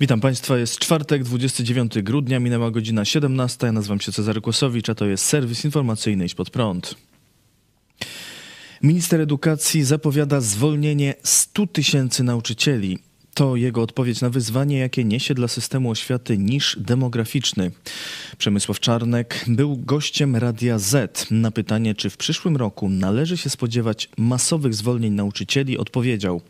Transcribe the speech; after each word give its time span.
Witam 0.00 0.20
Państwa, 0.20 0.58
jest 0.58 0.78
czwartek, 0.78 1.24
29 1.24 2.02
grudnia, 2.02 2.40
minęła 2.40 2.70
godzina 2.70 3.04
17. 3.04 3.66
Ja 3.66 3.72
nazywam 3.72 4.00
się 4.00 4.12
Cezary 4.12 4.40
Kłosowicz, 4.40 4.88
a 4.88 4.94
to 4.94 5.06
jest 5.06 5.24
serwis 5.24 5.64
informacyjny 5.64 6.24
Iść 6.24 6.34
Pod 6.34 6.50
Prąd. 6.50 6.94
Minister 8.82 9.20
edukacji 9.20 9.84
zapowiada 9.84 10.40
zwolnienie 10.40 11.14
100 11.22 11.66
tysięcy 11.66 12.22
nauczycieli. 12.22 12.98
To 13.34 13.56
jego 13.56 13.82
odpowiedź 13.82 14.20
na 14.20 14.30
wyzwanie, 14.30 14.78
jakie 14.78 15.04
niesie 15.04 15.34
dla 15.34 15.48
systemu 15.48 15.90
oświaty 15.90 16.38
niż 16.38 16.76
demograficzny. 16.80 17.70
Przemysław 18.38 18.80
Czarnek 18.80 19.44
był 19.48 19.76
gościem 19.76 20.36
Radia 20.36 20.78
Z. 20.78 21.26
Na 21.30 21.50
pytanie, 21.50 21.94
czy 21.94 22.10
w 22.10 22.16
przyszłym 22.16 22.56
roku 22.56 22.88
należy 22.88 23.36
się 23.36 23.50
spodziewać 23.50 24.08
masowych 24.18 24.74
zwolnień 24.74 25.12
nauczycieli, 25.12 25.78
odpowiedział: 25.78 26.42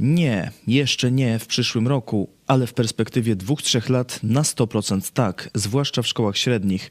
Nie, 0.00 0.50
jeszcze 0.66 1.12
nie 1.12 1.38
w 1.38 1.46
przyszłym 1.46 1.88
roku, 1.88 2.28
ale 2.46 2.66
w 2.66 2.74
perspektywie 2.74 3.36
dwóch, 3.36 3.62
trzech 3.62 3.88
lat 3.88 4.20
na 4.22 4.42
100% 4.42 5.12
tak, 5.12 5.50
zwłaszcza 5.54 6.02
w 6.02 6.06
szkołach 6.06 6.36
średnich. 6.36 6.90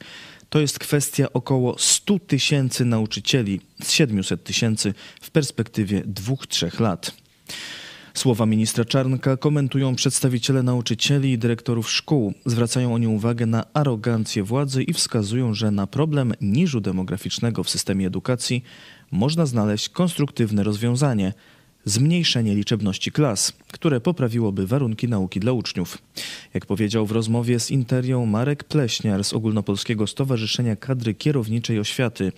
To 0.49 0.59
jest 0.59 0.79
kwestia 0.79 1.33
około 1.33 1.75
100 1.79 2.19
tysięcy 2.19 2.85
nauczycieli 2.85 3.61
z 3.83 3.91
700 3.91 4.43
tysięcy 4.43 4.93
w 5.21 5.31
perspektywie 5.31 6.03
dwóch, 6.05 6.47
trzech 6.47 6.79
lat. 6.79 7.13
Słowa 8.13 8.45
ministra 8.45 8.85
Czarnka 8.85 9.37
komentują 9.37 9.95
przedstawiciele 9.95 10.63
nauczycieli 10.63 11.31
i 11.31 11.37
dyrektorów 11.37 11.91
szkół. 11.91 12.33
Zwracają 12.45 12.93
oni 12.93 13.07
uwagę 13.07 13.45
na 13.45 13.73
arogancję 13.73 14.43
władzy 14.43 14.83
i 14.83 14.93
wskazują, 14.93 15.53
że 15.53 15.71
na 15.71 15.87
problem 15.87 16.33
niżu 16.41 16.81
demograficznego 16.81 17.63
w 17.63 17.69
systemie 17.69 18.07
edukacji 18.07 18.63
można 19.11 19.45
znaleźć 19.45 19.89
konstruktywne 19.89 20.63
rozwiązanie 20.63 21.33
zmniejszenie 21.85 22.55
liczebności 22.55 23.11
klas, 23.11 23.53
które 23.71 24.01
poprawiłoby 24.01 24.67
warunki 24.67 25.07
nauki 25.07 25.39
dla 25.39 25.51
uczniów. 25.51 25.97
Jak 26.53 26.65
powiedział 26.65 27.05
w 27.05 27.11
rozmowie 27.11 27.59
z 27.59 27.71
Interią 27.71 28.25
Marek 28.25 28.63
Pleśniar 28.63 29.23
z 29.23 29.33
Ogólnopolskiego 29.33 30.07
Stowarzyszenia 30.07 30.75
Kadry 30.75 31.13
Kierowniczej 31.13 31.79
Oświaty, 31.79 32.31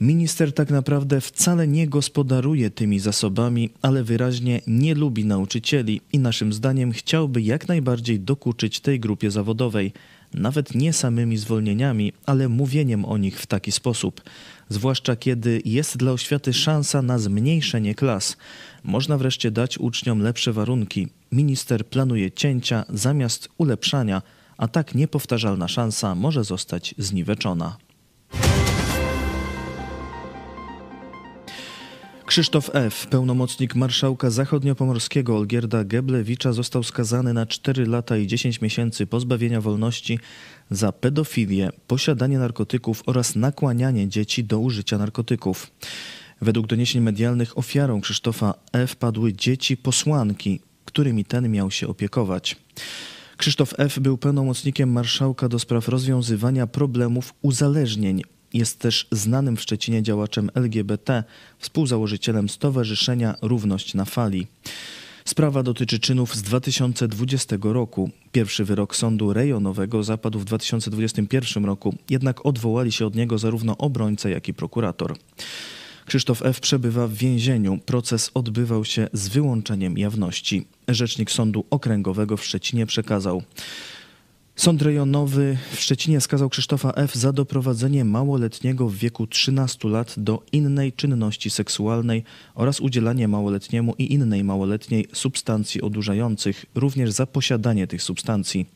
Minister 0.00 0.52
tak 0.52 0.70
naprawdę 0.70 1.20
wcale 1.20 1.68
nie 1.68 1.88
gospodaruje 1.88 2.70
tymi 2.70 2.98
zasobami, 2.98 3.70
ale 3.82 4.04
wyraźnie 4.04 4.60
nie 4.66 4.94
lubi 4.94 5.24
nauczycieli 5.24 6.00
i 6.12 6.18
naszym 6.18 6.52
zdaniem 6.52 6.92
chciałby 6.92 7.42
jak 7.42 7.68
najbardziej 7.68 8.20
dokuczyć 8.20 8.80
tej 8.80 9.00
grupie 9.00 9.30
zawodowej, 9.30 9.92
nawet 10.34 10.74
nie 10.74 10.92
samymi 10.92 11.36
zwolnieniami, 11.36 12.12
ale 12.26 12.48
mówieniem 12.48 13.04
o 13.04 13.18
nich 13.18 13.40
w 13.40 13.46
taki 13.46 13.72
sposób. 13.72 14.22
Zwłaszcza 14.68 15.16
kiedy 15.16 15.62
jest 15.64 15.96
dla 15.96 16.12
oświaty 16.12 16.52
szansa 16.52 17.02
na 17.02 17.18
zmniejszenie 17.18 17.94
klas. 17.94 18.36
Można 18.84 19.18
wreszcie 19.18 19.50
dać 19.50 19.78
uczniom 19.78 20.20
lepsze 20.20 20.52
warunki. 20.52 21.08
Minister 21.32 21.86
planuje 21.86 22.30
cięcia 22.30 22.84
zamiast 22.88 23.48
ulepszania, 23.58 24.22
a 24.56 24.68
tak 24.68 24.94
niepowtarzalna 24.94 25.68
szansa 25.68 26.14
może 26.14 26.44
zostać 26.44 26.94
zniweczona. 26.98 27.85
Krzysztof 32.36 32.70
F., 32.74 33.06
pełnomocnik 33.06 33.74
marszałka 33.74 34.30
zachodniopomorskiego 34.30 35.36
Olgierda 35.36 35.84
Geblewicza 35.84 36.52
został 36.52 36.82
skazany 36.82 37.32
na 37.32 37.46
4 37.46 37.86
lata 37.86 38.16
i 38.16 38.26
10 38.26 38.60
miesięcy 38.60 39.06
pozbawienia 39.06 39.60
wolności 39.60 40.18
za 40.70 40.92
pedofilię, 40.92 41.70
posiadanie 41.86 42.38
narkotyków 42.38 43.02
oraz 43.06 43.36
nakłanianie 43.36 44.08
dzieci 44.08 44.44
do 44.44 44.58
użycia 44.58 44.98
narkotyków. 44.98 45.70
Według 46.40 46.66
doniesień 46.66 47.02
medialnych 47.02 47.58
ofiarą 47.58 48.00
Krzysztofa 48.00 48.54
F. 48.72 48.96
padły 48.96 49.32
dzieci 49.32 49.76
posłanki, 49.76 50.60
którymi 50.84 51.24
ten 51.24 51.50
miał 51.50 51.70
się 51.70 51.88
opiekować. 51.88 52.56
Krzysztof 53.36 53.74
F. 53.78 53.98
był 53.98 54.18
pełnomocnikiem 54.18 54.92
marszałka 54.92 55.48
do 55.48 55.58
spraw 55.58 55.88
rozwiązywania 55.88 56.66
problemów 56.66 57.34
uzależnień 57.42 58.22
jest 58.56 58.78
też 58.78 59.06
znanym 59.10 59.56
w 59.56 59.60
Szczecinie 59.60 60.02
działaczem 60.02 60.50
LGBT, 60.54 61.24
współzałożycielem 61.58 62.48
Stowarzyszenia 62.48 63.34
Równość 63.42 63.94
na 63.94 64.04
Fali. 64.04 64.46
Sprawa 65.24 65.62
dotyczy 65.62 65.98
czynów 65.98 66.34
z 66.34 66.42
2020 66.42 67.56
roku. 67.62 68.10
Pierwszy 68.32 68.64
wyrok 68.64 68.96
sądu 68.96 69.32
rejonowego 69.32 70.02
zapadł 70.02 70.38
w 70.38 70.44
2021 70.44 71.64
roku, 71.64 71.94
jednak 72.10 72.46
odwołali 72.46 72.92
się 72.92 73.06
od 73.06 73.14
niego 73.14 73.38
zarówno 73.38 73.78
obrońca, 73.78 74.28
jak 74.28 74.48
i 74.48 74.54
prokurator. 74.54 75.16
Krzysztof 76.06 76.42
F. 76.42 76.60
przebywa 76.60 77.06
w 77.06 77.12
więzieniu. 77.12 77.78
Proces 77.86 78.30
odbywał 78.34 78.84
się 78.84 79.08
z 79.12 79.28
wyłączeniem 79.28 79.98
jawności. 79.98 80.66
Rzecznik 80.88 81.30
Sądu 81.30 81.64
Okręgowego 81.70 82.36
w 82.36 82.44
Szczecinie 82.44 82.86
przekazał. 82.86 83.42
Sąd 84.56 84.82
rejonowy 84.82 85.58
w 85.72 85.80
Szczecinie 85.80 86.20
skazał 86.20 86.48
Krzysztofa 86.48 86.92
F. 86.92 87.14
za 87.14 87.32
doprowadzenie 87.32 88.04
małoletniego 88.04 88.88
w 88.88 88.96
wieku 88.96 89.26
13 89.26 89.88
lat 89.88 90.14
do 90.16 90.42
innej 90.52 90.92
czynności 90.92 91.50
seksualnej 91.50 92.24
oraz 92.54 92.80
udzielanie 92.80 93.28
małoletniemu 93.28 93.94
i 93.98 94.12
innej 94.12 94.44
małoletniej 94.44 95.08
substancji 95.12 95.82
odurzających, 95.82 96.66
również 96.74 97.10
za 97.10 97.26
posiadanie 97.26 97.86
tych 97.86 98.02
substancji. 98.02 98.66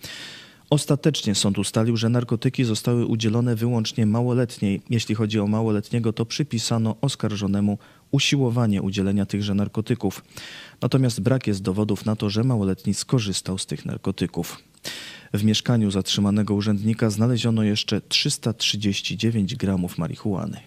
Ostatecznie 0.70 1.34
sąd 1.34 1.58
ustalił, 1.58 1.96
że 1.96 2.08
narkotyki 2.08 2.64
zostały 2.64 3.06
udzielone 3.06 3.56
wyłącznie 3.56 4.06
małoletniej. 4.06 4.80
Jeśli 4.90 5.14
chodzi 5.14 5.40
o 5.40 5.46
małoletniego, 5.46 6.12
to 6.12 6.26
przypisano 6.26 6.96
oskarżonemu 7.00 7.78
usiłowanie 8.10 8.82
udzielenia 8.82 9.26
tychże 9.26 9.54
narkotyków. 9.54 10.24
Natomiast 10.82 11.20
brak 11.20 11.46
jest 11.46 11.62
dowodów 11.62 12.04
na 12.04 12.16
to, 12.16 12.30
że 12.30 12.44
małoletni 12.44 12.94
skorzystał 12.94 13.58
z 13.58 13.66
tych 13.66 13.86
narkotyków. 13.86 14.62
W 15.32 15.44
mieszkaniu 15.44 15.90
zatrzymanego 15.90 16.54
urzędnika 16.54 17.10
znaleziono 17.10 17.62
jeszcze 17.62 18.00
339 18.00 19.56
gramów 19.56 19.98
marihuany. 19.98 20.60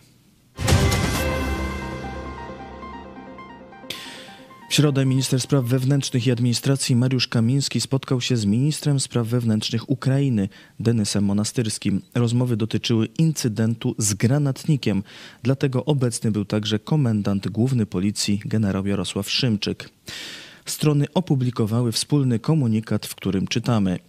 W 4.70 4.76
środę 4.76 5.06
minister 5.06 5.42
spraw 5.42 5.66
wewnętrznych 5.66 6.28
i 6.28 6.32
administracji 6.32 6.96
Mariusz 6.96 7.28
Kamiński 7.28 7.82
spotkał 7.82 8.22
się 8.22 8.38
z 8.38 8.46
ministrem 8.46 9.00
spraw 9.00 9.28
wewnętrznych 9.28 9.90
Ukrainy 9.90 10.50
Denysem 10.80 11.24
Monastyrskim. 11.24 12.02
Rozmowy 12.16 12.58
dotyczyły 12.58 13.06
incydentu 13.06 13.96
z 13.98 14.14
granatnikiem, 14.14 15.04
dlatego 15.44 15.86
obecny 15.86 16.32
był 16.32 16.46
także 16.46 16.80
komendant 16.80 17.48
główny 17.48 17.86
policji 17.86 18.42
generał 18.46 18.88
Jarosław 18.88 19.30
Szymczyk. 19.30 19.90
Strony 20.66 21.06
opublikowały 21.14 21.92
wspólny 21.92 22.40
komunikat, 22.40 23.06
w 23.06 23.16
którym 23.16 23.48
czytamy: 23.48 24.00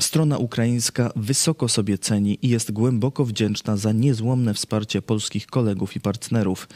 Strona 0.00 0.38
ukraińska 0.38 1.12
wysoko 1.16 1.68
sobie 1.68 1.98
ceni 1.98 2.38
i 2.42 2.48
jest 2.48 2.72
głęboko 2.72 3.24
wdzięczna 3.24 3.76
za 3.76 3.92
niezłomne 3.92 4.54
wsparcie 4.54 5.02
polskich 5.02 5.46
kolegów 5.46 5.96
i 5.96 6.00
partnerów. 6.00 6.68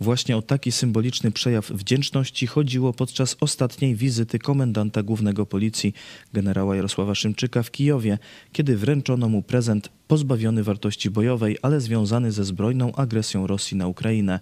Właśnie 0.00 0.36
o 0.36 0.42
taki 0.42 0.72
symboliczny 0.72 1.30
przejaw 1.30 1.70
wdzięczności 1.70 2.46
chodziło 2.46 2.92
podczas 2.92 3.36
ostatniej 3.40 3.94
wizyty 3.94 4.38
komendanta 4.38 5.02
głównego 5.02 5.46
policji 5.46 5.94
generała 6.32 6.76
Jarosława 6.76 7.14
Szymczyka 7.14 7.62
w 7.62 7.70
Kijowie, 7.70 8.18
kiedy 8.52 8.76
wręczono 8.76 9.28
mu 9.28 9.42
prezent 9.42 9.88
pozbawiony 10.08 10.62
wartości 10.62 11.10
bojowej, 11.10 11.58
ale 11.62 11.80
związany 11.80 12.32
ze 12.32 12.44
zbrojną 12.44 12.94
agresją 12.94 13.46
Rosji 13.46 13.76
na 13.76 13.86
Ukrainę. 13.86 14.40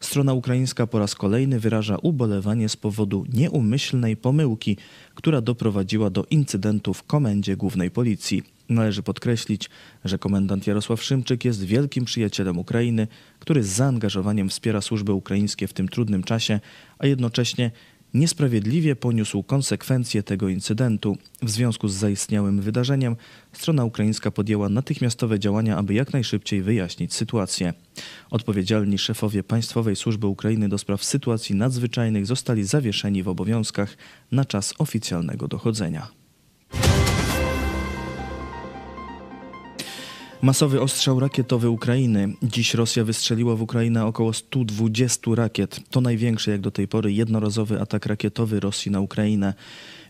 Strona 0.00 0.34
ukraińska 0.34 0.86
po 0.86 0.98
raz 0.98 1.14
kolejny 1.14 1.60
wyraża 1.60 1.96
ubolewanie 2.02 2.68
z 2.68 2.76
powodu 2.76 3.24
nieumyślnej 3.32 4.16
pomyłki, 4.16 4.76
która 5.14 5.40
doprowadziła 5.40 6.10
do 6.10 6.24
incydentu 6.30 6.94
w 6.94 7.02
komendzie 7.02 7.56
głównej 7.56 7.90
policji. 7.90 8.42
Należy 8.68 9.02
podkreślić, 9.02 9.70
że 10.04 10.18
komendant 10.18 10.66
Jarosław 10.66 11.02
Szymczyk 11.02 11.44
jest 11.44 11.64
wielkim 11.64 12.04
przyjacielem 12.04 12.58
Ukrainy, 12.58 13.06
który 13.38 13.62
z 13.62 13.68
zaangażowaniem 13.68 14.48
wspiera 14.48 14.80
służby 14.80 15.12
ukraińskie 15.12 15.66
w 15.66 15.72
tym 15.72 15.88
trudnym 15.88 16.22
czasie, 16.22 16.60
a 16.98 17.06
jednocześnie 17.06 17.70
niesprawiedliwie 18.14 18.96
poniósł 18.96 19.42
konsekwencje 19.42 20.22
tego 20.22 20.48
incydentu. 20.48 21.16
W 21.42 21.50
związku 21.50 21.88
z 21.88 21.94
zaistniałym 21.94 22.60
wydarzeniem 22.60 23.16
strona 23.52 23.84
ukraińska 23.84 24.30
podjęła 24.30 24.68
natychmiastowe 24.68 25.38
działania, 25.38 25.76
aby 25.76 25.94
jak 25.94 26.12
najszybciej 26.12 26.62
wyjaśnić 26.62 27.14
sytuację. 27.14 27.74
Odpowiedzialni 28.30 28.98
szefowie 28.98 29.42
Państwowej 29.42 29.96
Służby 29.96 30.26
Ukrainy 30.26 30.68
do 30.68 30.78
spraw 30.78 31.04
sytuacji 31.04 31.54
nadzwyczajnych 31.54 32.26
zostali 32.26 32.64
zawieszeni 32.64 33.22
w 33.22 33.28
obowiązkach 33.28 33.96
na 34.32 34.44
czas 34.44 34.74
oficjalnego 34.78 35.48
dochodzenia. 35.48 36.19
Masowy 40.42 40.80
ostrzał 40.80 41.20
rakietowy 41.20 41.70
Ukrainy. 41.70 42.34
Dziś 42.42 42.74
Rosja 42.74 43.04
wystrzeliła 43.04 43.56
w 43.56 43.62
Ukrainę 43.62 44.06
około 44.06 44.32
120 44.32 45.30
rakiet. 45.34 45.80
To 45.90 46.00
największy 46.00 46.50
jak 46.50 46.60
do 46.60 46.70
tej 46.70 46.88
pory 46.88 47.12
jednorazowy 47.12 47.80
atak 47.80 48.06
rakietowy 48.06 48.60
Rosji 48.60 48.90
na 48.90 49.00
Ukrainę. 49.00 49.54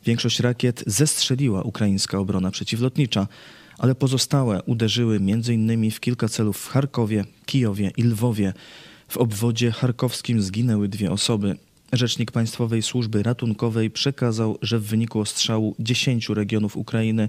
Większość 0.04 0.40
rakiet 0.40 0.84
zestrzeliła 0.86 1.62
ukraińska 1.62 2.18
obrona 2.18 2.50
przeciwlotnicza, 2.50 3.26
ale 3.78 3.94
pozostałe 3.94 4.62
uderzyły 4.62 5.16
m.in. 5.16 5.90
w 5.90 6.00
kilka 6.00 6.28
celów 6.28 6.58
w 6.58 6.68
Charkowie, 6.68 7.24
Kijowie 7.46 7.90
i 7.96 8.02
Lwowie. 8.02 8.52
W 9.08 9.16
obwodzie 9.16 9.72
charkowskim 9.72 10.42
zginęły 10.42 10.88
dwie 10.88 11.10
osoby. 11.10 11.56
Rzecznik 11.92 12.32
Państwowej 12.32 12.82
Służby 12.82 13.22
Ratunkowej 13.22 13.90
przekazał, 13.90 14.58
że 14.62 14.78
w 14.78 14.84
wyniku 14.84 15.20
ostrzału 15.20 15.74
10 15.78 16.28
regionów 16.28 16.76
Ukrainy 16.76 17.28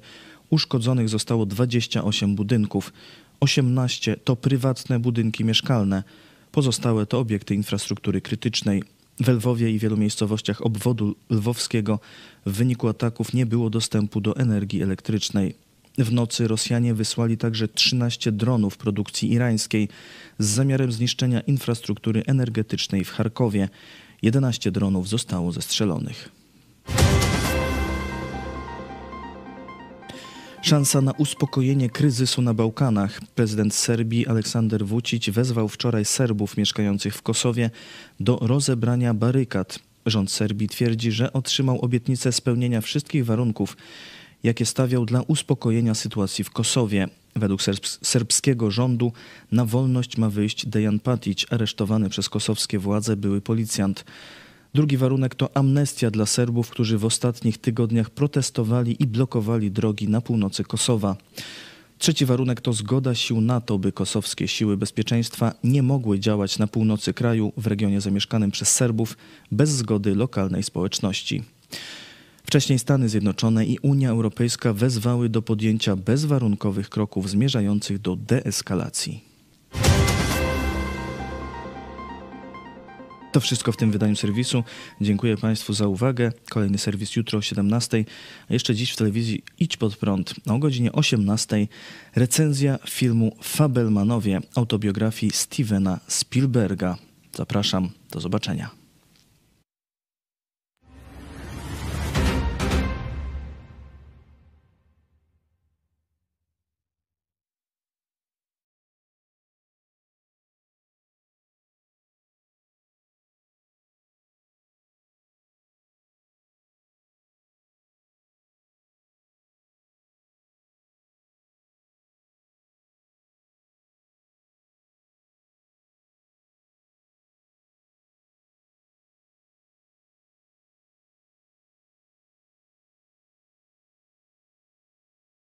uszkodzonych 0.52 1.10
zostało 1.10 1.46
28 1.46 2.36
budynków. 2.36 2.94
18 3.40 4.16
to 4.24 4.36
prywatne 4.36 5.00
budynki 5.00 5.46
mieszkalne, 5.46 6.04
pozostałe 6.52 7.06
to 7.06 7.20
obiekty 7.20 7.56
infrastruktury 7.56 8.22
krytycznej. 8.22 8.84
W 9.20 9.28
Lwowie 9.28 9.72
i 9.72 9.80
wielu 9.80 9.98
miejscowościach 9.98 10.66
obwodu 10.66 11.16
lwowskiego 11.30 12.00
w 12.46 12.52
wyniku 12.52 12.88
ataków 12.88 13.34
nie 13.34 13.46
było 13.46 13.70
dostępu 13.70 14.22
do 14.22 14.36
energii 14.36 14.82
elektrycznej. 14.82 15.56
W 15.98 16.12
nocy 16.12 16.48
Rosjanie 16.48 16.94
wysłali 16.94 17.38
także 17.38 17.68
13 17.68 18.32
dronów 18.32 18.78
produkcji 18.78 19.32
irańskiej 19.32 19.90
z 20.40 20.46
zamiarem 20.46 20.92
zniszczenia 20.92 21.42
infrastruktury 21.42 22.24
energetycznej 22.28 23.06
w 23.06 23.12
Charkowie. 23.12 23.70
11 24.22 24.72
dronów 24.72 25.10
zostało 25.10 25.52
zestrzelonych. 25.52 26.30
Szansa 30.72 31.02
na 31.02 31.12
uspokojenie 31.12 31.90
kryzysu 31.90 32.42
na 32.42 32.54
Bałkanach. 32.54 33.22
Prezydent 33.36 33.74
Serbii 33.74 34.28
Aleksander 34.28 34.86
Vucic 34.86 35.30
wezwał 35.30 35.68
wczoraj 35.68 36.06
Serbów 36.06 36.58
mieszkających 36.58 37.16
w 37.16 37.22
Kosowie 37.22 37.70
do 38.20 38.40
rozebrania 38.42 39.14
barykad. 39.14 39.80
Rząd 40.06 40.32
Serbii 40.32 40.68
twierdzi, 40.68 41.12
że 41.12 41.34
otrzymał 41.34 41.82
obietnicę 41.82 42.32
spełnienia 42.32 42.82
wszystkich 42.82 43.26
warunków, 43.26 43.78
jakie 44.44 44.66
stawiał 44.66 45.06
dla 45.06 45.22
uspokojenia 45.22 45.94
sytuacji 45.94 46.44
w 46.44 46.50
Kosowie. 46.50 47.08
Według 47.36 47.62
serbskiego 48.02 48.72
rządu 48.72 49.12
na 49.52 49.66
wolność 49.66 50.18
ma 50.18 50.30
wyjść 50.30 50.66
Dejan 50.66 51.00
Patic, 51.00 51.46
aresztowany 51.50 52.10
przez 52.10 52.30
kosowskie 52.30 52.80
władze 52.80 53.18
były 53.18 53.42
policjant. 53.42 54.06
Drugi 54.74 54.98
warunek 54.98 55.36
to 55.36 55.58
amnestia 55.58 56.12
dla 56.12 56.26
Serbów, 56.26 56.70
którzy 56.70 56.98
w 56.98 57.06
ostatnich 57.06 57.58
tygodniach 57.58 58.10
protestowali 58.10 59.04
i 59.04 59.08
blokowali 59.08 59.72
drogi 59.72 60.10
na 60.10 60.22
północy 60.22 60.64
Kosowa. 60.64 61.16
Trzeci 61.98 62.26
warunek 62.26 62.62
to 62.62 62.74
zgoda 62.74 63.16
sił 63.16 63.42
NATO, 63.42 63.80
by 63.80 63.92
kosowskie 63.92 64.48
siły 64.48 64.78
bezpieczeństwa 64.78 65.54
nie 65.64 65.84
mogły 65.84 66.20
działać 66.20 66.60
na 66.60 66.68
północy 66.68 67.14
kraju, 67.14 67.54
w 67.58 67.68
regionie 67.68 68.02
zamieszkanym 68.02 68.52
przez 68.52 68.76
Serbów, 68.76 69.18
bez 69.52 69.70
zgody 69.70 70.16
lokalnej 70.16 70.64
społeczności. 70.64 71.44
Wcześniej 72.44 72.80
Stany 72.80 73.10
Zjednoczone 73.10 73.66
i 73.66 73.80
Unia 73.82 74.10
Europejska 74.10 74.74
wezwały 74.74 75.30
do 75.30 75.42
podjęcia 75.42 75.96
bezwarunkowych 75.96 76.90
kroków 76.90 77.30
zmierzających 77.30 78.00
do 78.00 78.16
deeskalacji. 78.16 79.31
To 83.32 83.40
wszystko 83.40 83.72
w 83.72 83.78
tym 83.78 83.92
wydaniu 83.92 84.16
serwisu. 84.16 84.64
Dziękuję 85.02 85.38
Państwu 85.38 85.74
za 85.74 85.88
uwagę. 85.88 86.32
Kolejny 86.50 86.78
serwis 86.78 87.16
jutro 87.16 87.40
o 87.40 87.42
17. 87.42 88.06
A 88.50 88.54
jeszcze 88.54 88.76
dziś 88.76 88.92
w 88.92 88.96
telewizji 88.96 89.44
Idź 89.60 89.78
pod 89.78 89.98
prąd. 89.98 90.34
O 90.48 90.58
godzinie 90.58 90.92
18 90.92 91.68
recenzja 92.16 92.80
filmu 92.90 93.36
Fabelmanowie 93.42 94.42
autobiografii 94.56 95.32
Stevena 95.32 96.00
Spielberga. 96.08 96.98
Zapraszam. 97.36 97.90
Do 98.12 98.20
zobaczenia. 98.20 98.81